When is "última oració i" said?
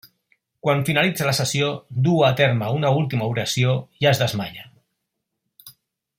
3.03-4.09